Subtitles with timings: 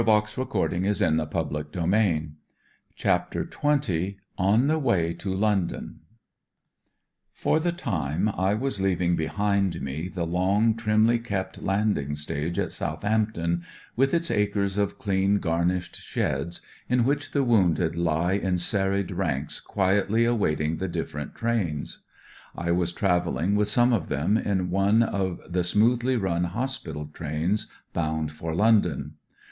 [0.01, 1.27] "[i— 1 wa r' 'jT^.
[1.73, 2.29] ■"»■ ■'~cT¥'
[2.95, 5.99] CHAPTER XX ON THE WAY TO LONDON
[7.31, 12.71] For the time I was leaving behind me the long, trimly kept landing stage at
[12.71, 13.61] Southampton,
[13.95, 19.59] with its acres of dean garnished sheds in which the womided lie in serried ranks
[19.59, 21.97] quietly awaiting the different trdns.
[22.55, 27.67] I was travelling with some of them in one of the smoothly running hospital trains
[27.93, 29.17] boimd for London.